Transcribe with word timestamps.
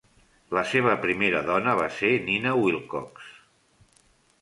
La 0.57 0.63
seva 0.69 0.95
primera 1.03 1.43
dona 1.51 1.77
va 1.83 1.87
ser 2.01 2.11
Nina 2.31 2.57
Wilcox. 2.65 3.33